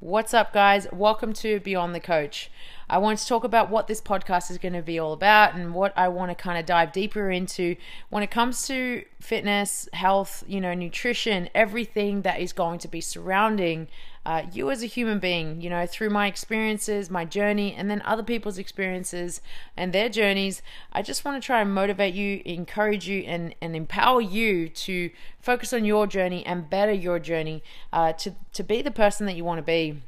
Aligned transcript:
What's 0.00 0.34
up, 0.34 0.52
guys? 0.52 0.86
Welcome 0.92 1.32
to 1.32 1.60
Beyond 1.60 1.94
the 1.94 2.00
Coach. 2.00 2.50
I 2.90 2.98
want 2.98 3.18
to 3.18 3.26
talk 3.26 3.44
about 3.44 3.70
what 3.70 3.86
this 3.86 4.02
podcast 4.02 4.50
is 4.50 4.58
going 4.58 4.74
to 4.74 4.82
be 4.82 4.98
all 4.98 5.14
about 5.14 5.54
and 5.54 5.72
what 5.72 5.96
I 5.96 6.08
want 6.08 6.30
to 6.30 6.34
kind 6.34 6.58
of 6.58 6.66
dive 6.66 6.92
deeper 6.92 7.30
into 7.30 7.76
when 8.10 8.22
it 8.22 8.30
comes 8.30 8.66
to 8.66 9.06
fitness, 9.20 9.88
health, 9.94 10.44
you 10.46 10.60
know, 10.60 10.74
nutrition, 10.74 11.48
everything 11.54 12.20
that 12.22 12.40
is 12.40 12.52
going 12.52 12.78
to 12.80 12.88
be 12.88 13.00
surrounding 13.00 13.88
uh, 14.26 14.42
you 14.52 14.70
as 14.70 14.82
a 14.82 14.86
human 14.86 15.18
being, 15.18 15.60
you 15.60 15.68
know, 15.68 15.86
through 15.86 16.10
my 16.10 16.26
experiences, 16.26 17.10
my 17.10 17.24
journey, 17.24 17.74
and 17.74 17.90
then 17.90 18.02
other 18.04 18.22
people's 18.22 18.58
experiences 18.58 19.40
and 19.76 19.92
their 19.92 20.08
journeys. 20.08 20.62
I 20.92 21.02
just 21.02 21.24
want 21.24 21.42
to 21.42 21.46
try 21.46 21.60
and 21.60 21.74
motivate 21.74 22.14
you, 22.14 22.40
encourage 22.44 23.06
you, 23.06 23.20
and, 23.22 23.54
and 23.60 23.76
empower 23.76 24.20
you 24.20 24.68
to 24.70 25.10
focus 25.40 25.72
on 25.72 25.84
your 25.84 26.06
journey 26.06 26.44
and 26.46 26.70
better 26.70 26.92
your 26.92 27.18
journey 27.18 27.62
uh, 27.92 28.12
to, 28.14 28.34
to 28.54 28.62
be 28.62 28.80
the 28.80 28.90
person 28.90 29.26
that 29.26 29.36
you 29.36 29.44
want 29.44 29.58
to 29.58 29.62
be. 29.62 30.00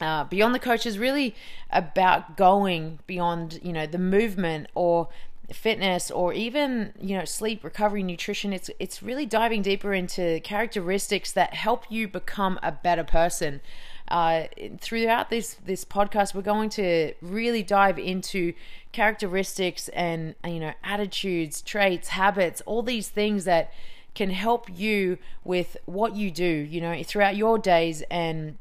Uh, 0.00 0.24
beyond 0.24 0.52
the 0.52 0.58
coach 0.58 0.84
is 0.86 0.98
really 0.98 1.36
about 1.70 2.36
going 2.36 2.98
beyond 3.06 3.60
you 3.62 3.72
know 3.72 3.86
the 3.86 3.98
movement 3.98 4.66
or 4.74 5.08
fitness 5.52 6.10
or 6.10 6.32
even 6.32 6.92
you 7.00 7.16
know 7.16 7.24
sleep 7.24 7.62
recovery 7.62 8.02
nutrition 8.02 8.52
it's 8.52 8.70
it's 8.78 9.02
really 9.02 9.26
diving 9.26 9.60
deeper 9.60 9.92
into 9.92 10.40
characteristics 10.40 11.32
that 11.32 11.54
help 11.54 11.84
you 11.90 12.08
become 12.08 12.58
a 12.62 12.72
better 12.72 13.04
person. 13.04 13.60
Uh, 14.08 14.44
throughout 14.80 15.30
this 15.30 15.56
this 15.64 15.84
podcast 15.84 16.34
we're 16.34 16.42
going 16.42 16.68
to 16.68 17.14
really 17.22 17.62
dive 17.62 17.98
into 17.98 18.52
characteristics 18.92 19.88
and 19.90 20.34
you 20.46 20.60
know 20.60 20.72
attitudes 20.82 21.62
traits 21.62 22.08
habits 22.08 22.60
all 22.66 22.82
these 22.82 23.08
things 23.08 23.44
that 23.44 23.72
can 24.14 24.28
help 24.28 24.68
you 24.70 25.16
with 25.42 25.78
what 25.86 26.14
you 26.14 26.30
do 26.30 26.44
you 26.44 26.82
know 26.82 27.02
throughout 27.02 27.34
your 27.34 27.58
days 27.58 28.02
and 28.10 28.58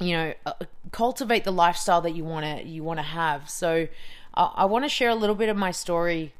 you 0.00 0.12
know 0.12 0.34
uh, 0.44 0.52
cultivate 0.92 1.44
the 1.44 1.50
lifestyle 1.50 2.00
that 2.00 2.14
you 2.14 2.24
want 2.24 2.44
to 2.44 2.66
you 2.66 2.82
want 2.82 2.98
to 2.98 3.02
have. 3.02 3.48
So 3.48 3.88
I, 4.36 4.64
want 4.64 4.84
to 4.84 4.88
share 4.88 5.10
a 5.10 5.14
little 5.14 5.36
bit 5.36 5.48
of 5.48 5.56
my 5.56 5.70
story 5.70 6.32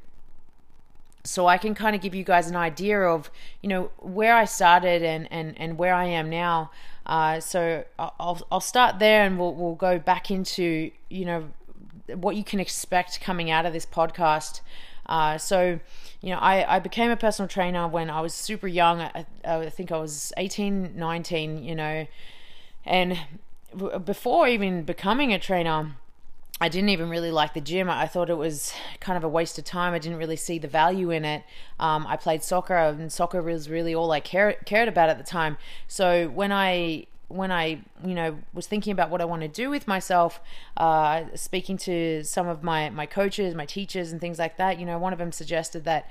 so 1.23 1.47
I 1.47 1.57
can 1.57 1.73
kind 1.73 1.95
of 1.95 2.01
give 2.01 2.13
you 2.13 2.23
guys 2.23 2.47
an 2.47 2.55
idea 2.55 2.99
of 3.01 3.31
you 3.61 3.69
know 3.69 3.89
where 3.97 4.35
I 4.35 4.45
started 4.45 5.01
and 5.01 5.27
and 5.31 5.59
and 5.59 5.77
where 5.77 5.93
I 5.93 6.05
am 6.05 6.29
now. 6.29 6.71
Uh, 7.05 7.39
so 7.39 7.85
I'll 7.97 8.45
I'll 8.51 8.59
start 8.59 8.99
there 8.99 9.23
and 9.23 9.39
we'll 9.39 9.53
we'll 9.53 9.75
go 9.75 9.97
back 9.97 10.29
into 10.29 10.91
you 11.09 11.25
know 11.25 11.45
what 12.13 12.35
you 12.35 12.43
can 12.43 12.59
expect 12.59 13.21
coming 13.21 13.49
out 13.49 13.65
of 13.65 13.73
this 13.73 13.85
podcast. 13.85 14.61
Uh, 15.07 15.37
so, 15.37 15.79
you 16.21 16.29
know, 16.31 16.37
I, 16.37 16.77
I 16.77 16.79
became 16.79 17.11
a 17.11 17.15
personal 17.15 17.47
trainer 17.47 17.87
when 17.87 18.09
I 18.09 18.21
was 18.21 18.33
super 18.33 18.67
young. 18.67 19.01
I, 19.01 19.25
I 19.43 19.69
think 19.69 19.91
I 19.91 19.97
was 19.97 20.33
18, 20.37 20.93
19, 20.95 21.63
you 21.63 21.75
know, 21.75 22.07
and 22.85 23.19
before 24.03 24.47
even 24.47 24.83
becoming 24.83 25.33
a 25.33 25.39
trainer, 25.39 25.95
I 26.61 26.69
didn't 26.69 26.89
even 26.89 27.09
really 27.09 27.31
like 27.31 27.53
the 27.53 27.61
gym. 27.61 27.89
I 27.89 28.07
thought 28.07 28.29
it 28.29 28.37
was 28.37 28.73
kind 29.01 29.17
of 29.17 29.25
a 29.25 29.29
waste 29.29 29.57
of 29.57 29.65
time. 29.65 29.93
I 29.93 29.99
didn't 29.99 30.17
really 30.17 30.37
see 30.37 30.57
the 30.57 30.69
value 30.69 31.11
in 31.11 31.25
it. 31.25 31.43
Um, 31.81 32.07
I 32.07 32.15
played 32.15 32.43
soccer, 32.43 32.75
and 32.75 33.11
soccer 33.11 33.41
was 33.41 33.69
really 33.69 33.93
all 33.93 34.11
I 34.11 34.21
care, 34.21 34.53
cared 34.65 34.87
about 34.87 35.09
at 35.09 35.17
the 35.17 35.23
time. 35.23 35.57
So 35.87 36.29
when 36.29 36.53
I 36.53 37.07
when 37.27 37.51
I 37.51 37.79
you 38.03 38.13
know 38.13 38.37
was 38.53 38.67
thinking 38.67 38.91
about 38.91 39.09
what 39.09 39.19
I 39.19 39.25
want 39.25 39.41
to 39.41 39.49
do 39.49 39.69
with 39.69 39.85
myself, 39.85 40.39
uh, 40.77 41.25
speaking 41.35 41.75
to 41.79 42.23
some 42.23 42.47
of 42.47 42.63
my 42.63 42.89
my 42.89 43.05
coaches, 43.05 43.53
my 43.53 43.65
teachers, 43.65 44.13
and 44.13 44.21
things 44.21 44.39
like 44.39 44.55
that, 44.55 44.79
you 44.79 44.85
know, 44.85 44.97
one 44.97 45.11
of 45.11 45.19
them 45.19 45.33
suggested 45.33 45.83
that 45.83 46.09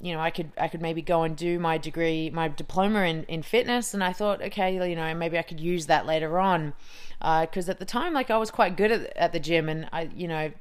you 0.00 0.12
know, 0.14 0.20
I 0.20 0.30
could 0.30 0.52
I 0.58 0.68
could 0.68 0.82
maybe 0.82 1.02
go 1.02 1.22
and 1.22 1.36
do 1.36 1.58
my 1.58 1.78
degree, 1.78 2.30
my 2.30 2.48
diploma 2.48 3.00
in, 3.02 3.24
in 3.24 3.42
fitness, 3.42 3.94
and 3.94 4.04
I 4.04 4.12
thought, 4.12 4.42
okay, 4.42 4.74
you 4.88 4.96
know, 4.96 5.14
maybe 5.14 5.38
I 5.38 5.42
could 5.42 5.60
use 5.60 5.86
that 5.86 6.06
later 6.06 6.38
on, 6.38 6.74
because 7.18 7.68
uh, 7.68 7.72
at 7.72 7.78
the 7.78 7.84
time, 7.84 8.12
like 8.12 8.30
I 8.30 8.38
was 8.38 8.50
quite 8.50 8.76
good 8.76 8.92
at, 8.92 9.16
at 9.16 9.32
the 9.32 9.40
gym, 9.40 9.68
and 9.68 9.88
I, 9.92 10.10
you 10.14 10.28
know, 10.28 10.52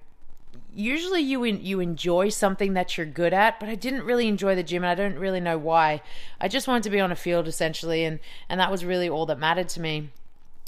usually 0.73 1.21
you 1.21 1.43
in, 1.43 1.63
you 1.63 1.79
enjoy 1.79 2.29
something 2.29 2.73
that 2.73 2.97
you're 2.97 3.05
good 3.05 3.33
at, 3.33 3.59
but 3.59 3.69
I 3.69 3.75
didn't 3.75 4.03
really 4.03 4.27
enjoy 4.27 4.55
the 4.55 4.63
gym, 4.63 4.83
and 4.83 4.89
I 4.89 4.95
don't 4.95 5.19
really 5.19 5.41
know 5.41 5.57
why. 5.57 6.01
I 6.39 6.47
just 6.47 6.67
wanted 6.67 6.83
to 6.83 6.89
be 6.89 7.01
on 7.01 7.11
a 7.11 7.15
field 7.15 7.47
essentially, 7.47 8.05
and 8.05 8.19
and 8.47 8.59
that 8.59 8.71
was 8.71 8.85
really 8.85 9.09
all 9.09 9.25
that 9.25 9.39
mattered 9.39 9.69
to 9.69 9.81
me. 9.81 10.11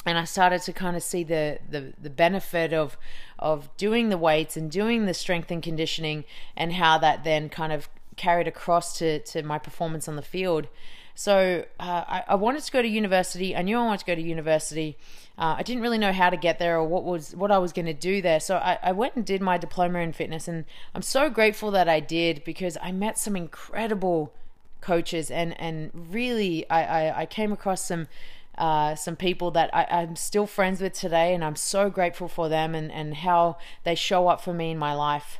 And 0.05 0.17
I 0.17 0.23
started 0.23 0.61
to 0.61 0.71
kind 0.71 0.95
of 0.95 1.03
see 1.03 1.25
the, 1.25 1.59
the, 1.69 1.91
the 2.01 2.09
benefit 2.09 2.71
of 2.71 2.97
of 3.39 3.69
doing 3.75 4.09
the 4.09 4.17
weights 4.17 4.55
and 4.55 4.71
doing 4.71 5.05
the 5.05 5.13
strength 5.13 5.51
and 5.51 5.61
conditioning, 5.61 6.23
and 6.55 6.73
how 6.73 6.97
that 6.99 7.23
then 7.23 7.49
kind 7.49 7.73
of 7.73 7.89
carried 8.17 8.47
across 8.47 8.97
to, 8.97 9.19
to 9.19 9.43
my 9.43 9.57
performance 9.57 10.07
on 10.07 10.15
the 10.15 10.21
field. 10.21 10.67
So 11.15 11.65
uh, 11.79 12.03
I, 12.07 12.23
I, 12.27 12.35
wanted 12.35 12.61
to 12.63 12.71
go 12.71 12.81
to 12.81 12.87
university. 12.87 13.55
I 13.55 13.63
knew 13.63 13.79
I 13.79 13.85
wanted 13.85 14.01
to 14.01 14.05
go 14.05 14.13
to 14.13 14.21
university. 14.21 14.97
Uh, 15.35 15.55
I 15.57 15.63
didn't 15.63 15.81
really 15.81 15.97
know 15.97 16.11
how 16.11 16.29
to 16.29 16.37
get 16.37 16.59
there 16.59 16.77
or 16.77 16.83
what 16.83 17.03
was 17.05 17.35
what 17.35 17.49
I 17.49 17.57
was 17.57 17.73
going 17.73 17.87
to 17.87 17.93
do 17.93 18.21
there. 18.21 18.39
So 18.39 18.57
I, 18.57 18.77
I 18.83 18.91
went 18.91 19.15
and 19.15 19.25
did 19.25 19.41
my 19.41 19.57
diploma 19.57 19.99
in 19.99 20.13
fitness, 20.13 20.47
and 20.47 20.65
I'm 20.93 21.01
so 21.01 21.27
grateful 21.27 21.71
that 21.71 21.89
I 21.89 22.01
did 22.01 22.43
because 22.43 22.77
I 22.83 22.91
met 22.91 23.17
some 23.17 23.35
incredible 23.35 24.31
coaches 24.79 25.31
and 25.31 25.59
and 25.59 25.89
really 26.11 26.69
I, 26.69 26.83
I, 26.83 27.21
I 27.21 27.25
came 27.25 27.51
across 27.51 27.81
some 27.81 28.07
uh, 28.55 28.93
some 28.93 29.15
people 29.15 29.49
that 29.51 29.71
I, 29.73 29.87
am 29.89 30.15
still 30.15 30.45
friends 30.45 30.81
with 30.81 30.93
today, 30.93 31.33
and 31.33 31.43
I'm 31.43 31.55
so 31.55 31.89
grateful 31.89 32.27
for 32.27 32.47
them 32.47 32.75
and, 32.75 32.91
and 32.91 33.15
how 33.15 33.57
they 33.85 33.95
show 33.95 34.27
up 34.27 34.41
for 34.41 34.53
me 34.53 34.69
in 34.69 34.77
my 34.77 34.93
life 34.93 35.39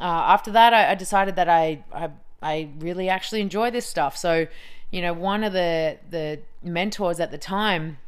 uh, 0.00 0.24
after 0.28 0.50
that, 0.52 0.72
I, 0.72 0.92
I, 0.92 0.94
decided 0.94 1.36
that 1.36 1.48
I, 1.48 1.84
I 1.92 2.10
I 2.42 2.70
really 2.78 3.10
actually 3.10 3.42
enjoy 3.42 3.70
this 3.70 3.86
stuff. 3.86 4.16
So, 4.16 4.46
you 4.90 5.02
know, 5.02 5.12
one 5.12 5.44
of 5.44 5.52
the 5.52 5.98
the 6.08 6.40
mentors 6.62 7.20
at 7.20 7.30
the 7.30 7.38
time, 7.38 7.98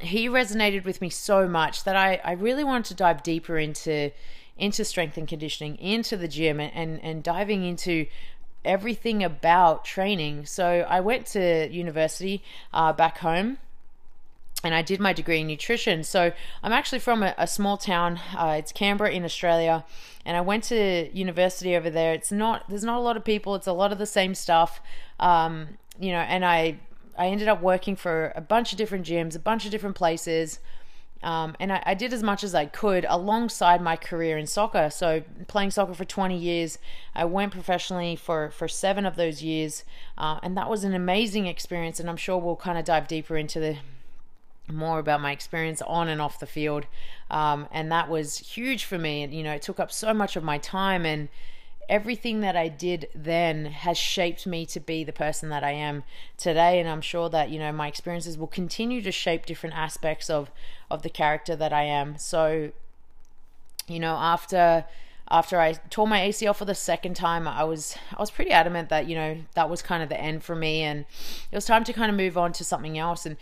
he 0.00 0.28
resonated 0.28 0.84
with 0.84 1.00
me 1.00 1.10
so 1.10 1.48
much 1.48 1.82
that 1.84 1.96
I, 1.96 2.20
I 2.24 2.32
really 2.32 2.62
wanted 2.62 2.86
to 2.86 2.94
dive 2.94 3.22
deeper 3.24 3.58
into 3.58 4.12
into 4.56 4.84
strength 4.84 5.16
and 5.16 5.26
conditioning, 5.26 5.76
into 5.76 6.16
the 6.16 6.28
gym, 6.28 6.60
and 6.60 6.72
and, 6.74 7.02
and 7.02 7.22
diving 7.24 7.64
into 7.64 8.06
everything 8.64 9.24
about 9.24 9.84
training. 9.84 10.46
So 10.46 10.86
I 10.88 11.00
went 11.00 11.26
to 11.28 11.68
university 11.70 12.42
uh, 12.72 12.92
back 12.92 13.18
home 13.18 13.58
and 14.64 14.74
I 14.74 14.82
did 14.82 15.00
my 15.00 15.12
degree 15.12 15.40
in 15.40 15.46
nutrition. 15.46 16.02
So 16.02 16.32
I'm 16.62 16.72
actually 16.72 16.98
from 16.98 17.22
a, 17.22 17.34
a 17.38 17.46
small 17.46 17.76
town. 17.76 18.20
Uh, 18.36 18.56
it's 18.58 18.72
Canberra 18.72 19.10
in 19.10 19.24
Australia, 19.24 19.84
and 20.24 20.36
I 20.36 20.40
went 20.40 20.64
to 20.64 21.10
university 21.12 21.76
over 21.76 21.90
there. 21.90 22.12
It's 22.12 22.32
not 22.32 22.68
there's 22.68 22.84
not 22.84 22.98
a 22.98 23.02
lot 23.02 23.16
of 23.16 23.24
people. 23.24 23.54
It's 23.54 23.66
a 23.66 23.72
lot 23.72 23.92
of 23.92 23.98
the 23.98 24.06
same 24.06 24.34
stuff, 24.34 24.80
um, 25.20 25.78
you 25.98 26.10
know. 26.12 26.20
And 26.20 26.44
I 26.44 26.78
I 27.18 27.28
ended 27.28 27.48
up 27.48 27.62
working 27.62 27.96
for 27.96 28.32
a 28.34 28.40
bunch 28.40 28.72
of 28.72 28.78
different 28.78 29.06
gyms, 29.06 29.36
a 29.36 29.40
bunch 29.40 29.64
of 29.64 29.70
different 29.70 29.96
places. 29.96 30.58
Um, 31.22 31.56
and 31.58 31.72
I, 31.72 31.82
I, 31.86 31.94
did 31.94 32.12
as 32.12 32.22
much 32.22 32.44
as 32.44 32.54
I 32.54 32.66
could 32.66 33.06
alongside 33.08 33.80
my 33.80 33.96
career 33.96 34.36
in 34.36 34.46
soccer. 34.46 34.90
So 34.90 35.22
playing 35.48 35.70
soccer 35.70 35.94
for 35.94 36.04
20 36.04 36.36
years, 36.36 36.78
I 37.14 37.24
went 37.24 37.52
professionally 37.52 38.16
for 38.16 38.50
for 38.50 38.68
seven 38.68 39.06
of 39.06 39.16
those 39.16 39.42
years, 39.42 39.82
uh, 40.18 40.38
and 40.42 40.56
that 40.58 40.68
was 40.68 40.84
an 40.84 40.94
amazing 40.94 41.46
experience. 41.46 41.98
And 41.98 42.10
I'm 42.10 42.18
sure 42.18 42.38
we'll 42.38 42.56
kind 42.56 42.76
of 42.76 42.84
dive 42.84 43.08
deeper 43.08 43.36
into 43.38 43.58
the 43.58 43.78
more 44.70 44.98
about 44.98 45.20
my 45.20 45.32
experience 45.32 45.82
on 45.82 46.08
and 46.08 46.20
off 46.20 46.38
the 46.38 46.46
field. 46.46 46.86
Um, 47.30 47.68
and 47.72 47.90
that 47.92 48.08
was 48.08 48.38
huge 48.38 48.84
for 48.84 48.98
me. 48.98 49.22
And, 49.22 49.32
you 49.32 49.42
know, 49.42 49.52
it 49.52 49.62
took 49.62 49.80
up 49.80 49.92
so 49.92 50.12
much 50.12 50.36
of 50.36 50.44
my 50.44 50.58
time 50.58 51.06
and 51.06 51.28
everything 51.88 52.40
that 52.40 52.56
I 52.56 52.68
did 52.68 53.08
then 53.14 53.66
has 53.66 53.96
shaped 53.96 54.46
me 54.46 54.66
to 54.66 54.80
be 54.80 55.04
the 55.04 55.12
person 55.12 55.50
that 55.50 55.62
I 55.62 55.72
am 55.72 56.02
today. 56.36 56.80
And 56.80 56.88
I'm 56.88 57.00
sure 57.00 57.28
that, 57.30 57.50
you 57.50 57.58
know, 57.58 57.72
my 57.72 57.88
experiences 57.88 58.36
will 58.36 58.46
continue 58.46 59.02
to 59.02 59.12
shape 59.12 59.46
different 59.46 59.76
aspects 59.76 60.28
of, 60.28 60.50
of 60.90 61.02
the 61.02 61.10
character 61.10 61.54
that 61.56 61.72
I 61.72 61.84
am. 61.84 62.18
So, 62.18 62.72
you 63.86 64.00
know, 64.00 64.16
after 64.16 64.84
after 65.28 65.60
I 65.60 65.72
tore 65.72 66.06
my 66.06 66.20
ACL 66.20 66.54
for 66.54 66.64
the 66.64 66.74
second 66.74 67.14
time, 67.14 67.48
I 67.48 67.64
was 67.64 67.96
I 68.16 68.20
was 68.20 68.30
pretty 68.30 68.52
adamant 68.52 68.90
that 68.90 69.08
you 69.08 69.16
know 69.16 69.38
that 69.54 69.68
was 69.68 69.82
kind 69.82 70.02
of 70.02 70.08
the 70.08 70.20
end 70.20 70.44
for 70.44 70.54
me, 70.54 70.82
and 70.82 71.00
it 71.50 71.54
was 71.54 71.64
time 71.64 71.84
to 71.84 71.92
kind 71.92 72.10
of 72.10 72.16
move 72.16 72.38
on 72.38 72.52
to 72.54 72.64
something 72.64 72.96
else. 72.96 73.26
And 73.26 73.36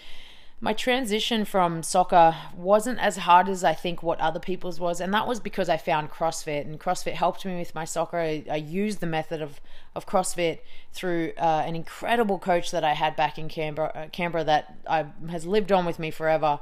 my 0.60 0.72
transition 0.72 1.44
from 1.44 1.82
soccer 1.82 2.34
wasn't 2.56 2.98
as 2.98 3.18
hard 3.18 3.48
as 3.48 3.64
I 3.64 3.74
think 3.74 4.02
what 4.02 4.18
other 4.20 4.40
people's 4.40 4.80
was, 4.80 5.00
and 5.00 5.12
that 5.12 5.26
was 5.26 5.40
because 5.40 5.68
I 5.68 5.76
found 5.76 6.10
CrossFit, 6.10 6.62
and 6.62 6.80
CrossFit 6.80 7.12
helped 7.14 7.44
me 7.44 7.58
with 7.58 7.74
my 7.74 7.84
soccer. 7.84 8.18
I, 8.18 8.44
I 8.50 8.56
used 8.56 9.00
the 9.00 9.06
method 9.06 9.42
of 9.42 9.60
of 9.94 10.06
CrossFit 10.06 10.60
through 10.92 11.32
uh, 11.38 11.62
an 11.66 11.76
incredible 11.76 12.38
coach 12.38 12.70
that 12.70 12.82
I 12.82 12.94
had 12.94 13.14
back 13.14 13.38
in 13.38 13.48
Canberra, 13.48 13.92
uh, 13.94 14.08
Canberra 14.08 14.44
that 14.44 14.74
I, 14.88 15.06
has 15.30 15.46
lived 15.46 15.70
on 15.70 15.84
with 15.84 15.98
me 15.98 16.10
forever, 16.10 16.60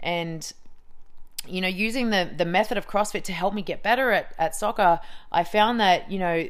and 0.00 0.52
you 1.46 1.60
know, 1.60 1.68
using 1.68 2.10
the 2.10 2.30
the 2.36 2.44
method 2.44 2.76
of 2.76 2.86
CrossFit 2.86 3.22
to 3.24 3.32
help 3.32 3.54
me 3.54 3.62
get 3.62 3.82
better 3.82 4.10
at 4.12 4.34
at 4.38 4.54
soccer, 4.56 5.00
I 5.32 5.44
found 5.44 5.80
that 5.80 6.10
you 6.10 6.18
know 6.18 6.48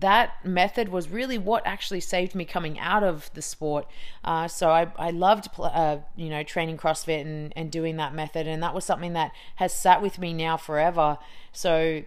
that 0.00 0.44
method 0.44 0.88
was 0.88 1.08
really 1.08 1.38
what 1.38 1.66
actually 1.66 2.00
saved 2.00 2.34
me 2.34 2.44
coming 2.44 2.78
out 2.78 3.02
of 3.02 3.30
the 3.34 3.42
sport. 3.42 3.86
Uh, 4.24 4.48
so 4.48 4.70
I, 4.70 4.92
I 4.96 5.10
loved, 5.10 5.48
uh, 5.58 5.98
you 6.16 6.28
know, 6.28 6.42
training 6.42 6.76
CrossFit 6.76 7.20
and, 7.22 7.52
and 7.56 7.70
doing 7.70 7.96
that 7.96 8.14
method. 8.14 8.46
And 8.46 8.62
that 8.62 8.74
was 8.74 8.84
something 8.84 9.12
that 9.14 9.32
has 9.56 9.72
sat 9.72 10.02
with 10.02 10.18
me 10.18 10.32
now 10.32 10.56
forever. 10.56 11.18
So, 11.52 12.02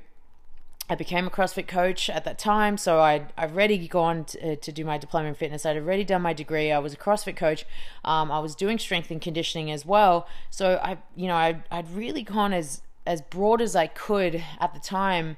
I 0.89 0.95
became 0.95 1.25
a 1.25 1.29
CrossFit 1.29 1.65
coach 1.65 2.09
at 2.09 2.25
that 2.25 2.37
time, 2.37 2.77
so 2.77 2.99
I'd, 2.99 3.31
I'd 3.37 3.51
already 3.51 3.87
gone 3.87 4.25
to, 4.25 4.51
uh, 4.51 4.55
to 4.57 4.71
do 4.71 4.83
my 4.83 4.97
diploma 4.97 5.29
in 5.29 5.33
fitness. 5.33 5.65
I'd 5.65 5.77
already 5.77 6.03
done 6.03 6.21
my 6.21 6.33
degree. 6.33 6.73
I 6.73 6.79
was 6.79 6.93
a 6.93 6.97
CrossFit 6.97 7.37
coach. 7.37 7.65
Um, 8.03 8.29
I 8.29 8.39
was 8.39 8.53
doing 8.53 8.77
strength 8.77 9.09
and 9.09 9.21
conditioning 9.21 9.71
as 9.71 9.85
well. 9.85 10.27
So 10.49 10.81
I, 10.83 10.97
you 11.15 11.27
know, 11.27 11.35
I, 11.35 11.63
I'd 11.71 11.89
really 11.89 12.21
gone 12.21 12.51
as 12.51 12.81
as 13.05 13.21
broad 13.21 13.61
as 13.61 13.75
I 13.75 13.87
could 13.87 14.43
at 14.59 14.73
the 14.73 14.79
time 14.79 15.37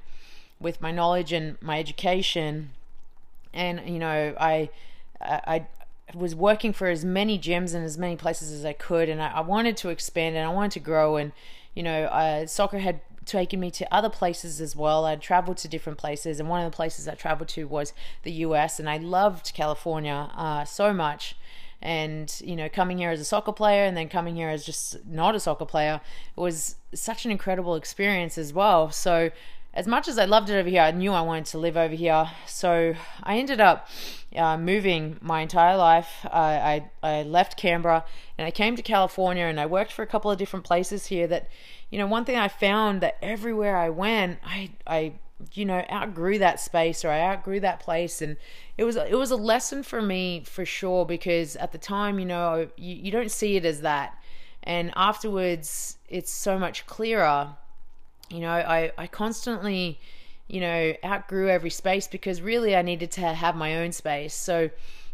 with 0.59 0.81
my 0.81 0.91
knowledge 0.91 1.31
and 1.33 1.61
my 1.61 1.79
education. 1.79 2.71
And 3.53 3.81
you 3.87 3.99
know, 3.99 4.35
I, 4.39 4.69
I, 5.21 5.67
was 6.13 6.35
working 6.35 6.71
for 6.71 6.87
as 6.87 7.03
many 7.03 7.37
gyms 7.37 7.73
and 7.73 7.83
as 7.83 7.97
many 7.97 8.15
places 8.15 8.51
as 8.51 8.63
I 8.63 8.73
could, 8.73 9.09
and 9.09 9.21
I, 9.21 9.31
I 9.31 9.41
wanted 9.41 9.75
to 9.77 9.89
expand 9.89 10.35
and 10.35 10.45
I 10.45 10.53
wanted 10.53 10.71
to 10.71 10.79
grow. 10.79 11.17
And 11.17 11.31
you 11.73 11.83
know, 11.83 12.05
uh, 12.05 12.45
soccer 12.45 12.79
had 12.79 13.01
taken 13.25 13.59
me 13.59 13.71
to 13.71 13.93
other 13.93 14.09
places 14.09 14.61
as 14.61 14.75
well. 14.75 15.05
I'd 15.05 15.21
traveled 15.21 15.57
to 15.57 15.67
different 15.67 15.97
places, 15.97 16.39
and 16.39 16.47
one 16.47 16.63
of 16.63 16.71
the 16.71 16.75
places 16.75 17.07
I 17.07 17.15
traveled 17.15 17.49
to 17.49 17.65
was 17.65 17.93
the 18.23 18.31
US, 18.31 18.79
and 18.79 18.89
I 18.89 18.97
loved 18.97 19.53
California 19.53 20.29
uh, 20.35 20.63
so 20.63 20.93
much. 20.93 21.35
And 21.81 22.33
you 22.43 22.55
know, 22.55 22.69
coming 22.69 22.97
here 22.97 23.11
as 23.11 23.19
a 23.19 23.25
soccer 23.25 23.51
player, 23.51 23.83
and 23.83 23.97
then 23.97 24.09
coming 24.09 24.35
here 24.35 24.49
as 24.49 24.65
just 24.65 25.05
not 25.05 25.35
a 25.35 25.39
soccer 25.39 25.65
player, 25.65 26.01
was 26.35 26.75
such 26.93 27.25
an 27.25 27.31
incredible 27.31 27.75
experience 27.75 28.37
as 28.37 28.53
well. 28.53 28.91
So, 28.91 29.31
as 29.75 29.87
much 29.87 30.07
as 30.07 30.17
I 30.17 30.23
loved 30.23 30.49
it 30.49 30.57
over 30.57 30.69
here, 30.69 30.81
I 30.81 30.91
knew 30.91 31.11
I 31.11 31.21
wanted 31.21 31.45
to 31.47 31.57
live 31.57 31.75
over 31.75 31.93
here. 31.93 32.29
So 32.45 32.95
I 33.21 33.37
ended 33.37 33.59
up 33.59 33.89
uh, 34.35 34.57
moving 34.57 35.17
my 35.21 35.41
entire 35.41 35.75
life. 35.75 36.25
I, 36.31 36.89
I, 37.03 37.17
I 37.17 37.23
left 37.23 37.57
Canberra 37.57 38.05
and 38.37 38.47
I 38.47 38.51
came 38.51 38.77
to 38.77 38.81
California, 38.81 39.43
and 39.43 39.59
I 39.59 39.65
worked 39.65 39.91
for 39.91 40.01
a 40.01 40.07
couple 40.07 40.31
of 40.31 40.37
different 40.37 40.65
places 40.65 41.07
here. 41.07 41.27
That 41.27 41.49
you 41.89 41.97
know, 41.97 42.07
one 42.07 42.25
thing 42.25 42.37
I 42.37 42.47
found 42.47 43.01
that 43.01 43.17
everywhere 43.21 43.77
I 43.77 43.89
went, 43.89 44.39
I 44.45 44.71
I 44.87 45.13
you 45.53 45.65
know 45.65 45.85
outgrew 45.91 46.39
that 46.39 46.59
space 46.59 47.03
or 47.03 47.09
I 47.09 47.21
outgrew 47.21 47.59
that 47.61 47.79
place, 47.79 48.21
and 48.21 48.37
it 48.77 48.83
was 48.85 48.95
it 48.95 49.17
was 49.17 49.31
a 49.31 49.37
lesson 49.37 49.83
for 49.83 50.01
me 50.01 50.43
for 50.45 50.65
sure 50.65 51.05
because 51.05 51.55
at 51.57 51.71
the 51.71 51.77
time, 51.77 52.19
you 52.19 52.25
know, 52.25 52.69
you, 52.77 52.95
you 52.95 53.11
don't 53.11 53.31
see 53.31 53.55
it 53.57 53.65
as 53.65 53.81
that, 53.81 54.17
and 54.63 54.91
afterwards, 54.95 55.97
it's 56.07 56.31
so 56.31 56.57
much 56.57 56.85
clearer. 56.85 57.55
You 58.29 58.39
know, 58.39 58.51
I 58.51 58.91
I 58.97 59.07
constantly 59.07 59.99
you 60.47 60.59
know 60.59 60.93
outgrew 61.03 61.49
every 61.49 61.69
space 61.69 62.07
because 62.07 62.41
really 62.41 62.75
I 62.75 62.81
needed 62.81 63.11
to 63.11 63.21
have 63.21 63.55
my 63.55 63.77
own 63.77 63.91
space. 63.91 64.33
So 64.33 64.69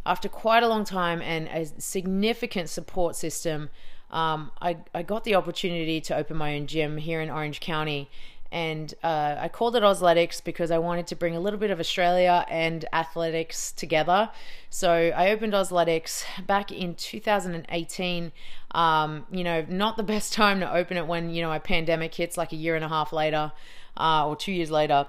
after 0.05 0.27
quite 0.27 0.63
a 0.63 0.67
long 0.67 0.83
time 0.83 1.21
and 1.21 1.47
a 1.47 1.65
significant 1.79 2.69
support 2.69 3.15
system 3.15 3.69
um, 4.11 4.51
I, 4.61 4.77
I 4.93 5.03
got 5.03 5.23
the 5.23 5.35
opportunity 5.35 6.01
to 6.01 6.15
open 6.15 6.35
my 6.35 6.55
own 6.55 6.67
gym 6.67 6.97
here 6.97 7.21
in 7.21 7.29
Orange 7.29 7.61
County. 7.61 8.09
And 8.51 8.93
uh, 9.01 9.37
I 9.39 9.47
called 9.47 9.75
it 9.77 9.83
Ausletics 9.83 10.43
because 10.43 10.71
I 10.71 10.77
wanted 10.77 11.07
to 11.07 11.15
bring 11.15 11.35
a 11.35 11.39
little 11.39 11.59
bit 11.59 11.71
of 11.71 11.79
Australia 11.79 12.45
and 12.49 12.83
athletics 12.91 13.71
together. 13.71 14.29
So 14.69 14.91
I 14.91 15.31
opened 15.31 15.53
Ausletics 15.53 16.25
back 16.45 16.71
in 16.71 16.95
2018. 16.95 18.31
Um, 18.71 19.25
you 19.31 19.43
know, 19.43 19.65
not 19.69 19.95
the 19.95 20.03
best 20.15 20.33
time 20.33 20.59
to 20.59 20.73
open 20.73 20.97
it 20.97 21.07
when, 21.07 21.29
you 21.29 21.41
know, 21.41 21.53
a 21.53 21.59
pandemic 21.59 22.13
hits 22.13 22.37
like 22.37 22.51
a 22.51 22.57
year 22.57 22.75
and 22.75 22.83
a 22.83 22.89
half 22.89 23.13
later 23.13 23.53
uh, 23.95 24.27
or 24.27 24.35
two 24.35 24.51
years 24.51 24.69
later 24.69 25.07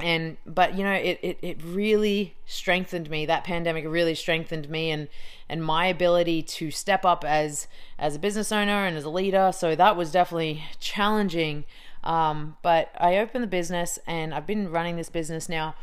and 0.00 0.36
but 0.44 0.76
you 0.76 0.82
know 0.82 0.92
it, 0.92 1.18
it 1.22 1.38
it 1.40 1.62
really 1.62 2.34
strengthened 2.46 3.08
me 3.08 3.26
that 3.26 3.44
pandemic 3.44 3.84
really 3.86 4.14
strengthened 4.14 4.68
me 4.68 4.90
and 4.90 5.08
and 5.48 5.64
my 5.64 5.86
ability 5.86 6.42
to 6.42 6.70
step 6.70 7.04
up 7.04 7.24
as 7.24 7.68
as 7.98 8.16
a 8.16 8.18
business 8.18 8.50
owner 8.50 8.86
and 8.86 8.96
as 8.96 9.04
a 9.04 9.10
leader 9.10 9.52
so 9.54 9.76
that 9.76 9.96
was 9.96 10.10
definitely 10.10 10.64
challenging 10.80 11.64
um, 12.04 12.56
but 12.62 12.90
i 12.98 13.16
opened 13.16 13.42
the 13.42 13.48
business 13.48 13.98
and 14.06 14.32
i've 14.32 14.46
been 14.46 14.70
running 14.70 14.96
this 14.96 15.10
business 15.10 15.48
now 15.48 15.74